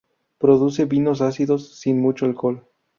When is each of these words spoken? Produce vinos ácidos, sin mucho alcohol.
Produce 0.39 0.85
vinos 0.85 1.21
ácidos, 1.21 1.79
sin 1.79 2.01
mucho 2.01 2.25
alcohol. 2.25 2.67